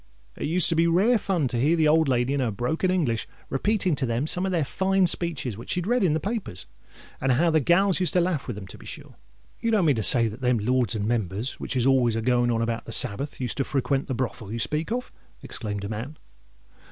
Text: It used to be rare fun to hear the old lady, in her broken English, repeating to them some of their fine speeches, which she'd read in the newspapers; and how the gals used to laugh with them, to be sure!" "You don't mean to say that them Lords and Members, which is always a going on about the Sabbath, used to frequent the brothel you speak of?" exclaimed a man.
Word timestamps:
It 0.35 0.45
used 0.45 0.67
to 0.69 0.75
be 0.75 0.87
rare 0.87 1.19
fun 1.19 1.47
to 1.49 1.59
hear 1.59 1.75
the 1.75 1.87
old 1.87 2.07
lady, 2.07 2.33
in 2.33 2.39
her 2.39 2.49
broken 2.49 2.89
English, 2.89 3.27
repeating 3.51 3.95
to 3.97 4.05
them 4.07 4.25
some 4.25 4.47
of 4.47 4.51
their 4.51 4.65
fine 4.65 5.05
speeches, 5.05 5.55
which 5.59 5.69
she'd 5.69 5.85
read 5.85 6.03
in 6.03 6.13
the 6.15 6.19
newspapers; 6.19 6.65
and 7.21 7.33
how 7.33 7.51
the 7.51 7.59
gals 7.59 7.99
used 7.99 8.13
to 8.13 8.19
laugh 8.21 8.47
with 8.47 8.55
them, 8.55 8.65
to 8.65 8.79
be 8.79 8.85
sure!" 8.87 9.13
"You 9.59 9.69
don't 9.69 9.85
mean 9.85 9.97
to 9.97 10.01
say 10.01 10.27
that 10.27 10.41
them 10.41 10.57
Lords 10.57 10.95
and 10.95 11.05
Members, 11.07 11.59
which 11.59 11.75
is 11.75 11.85
always 11.85 12.15
a 12.15 12.21
going 12.23 12.49
on 12.49 12.63
about 12.63 12.85
the 12.85 12.91
Sabbath, 12.91 13.39
used 13.39 13.57
to 13.57 13.63
frequent 13.63 14.07
the 14.07 14.15
brothel 14.15 14.51
you 14.51 14.57
speak 14.57 14.91
of?" 14.91 15.11
exclaimed 15.43 15.83
a 15.83 15.89
man. 15.89 16.17